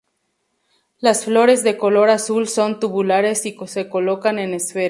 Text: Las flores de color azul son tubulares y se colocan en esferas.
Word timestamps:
Las 0.99 1.25
flores 1.25 1.63
de 1.63 1.77
color 1.77 2.09
azul 2.09 2.47
son 2.47 2.79
tubulares 2.79 3.45
y 3.45 3.55
se 3.67 3.87
colocan 3.87 4.39
en 4.39 4.55
esferas. 4.55 4.79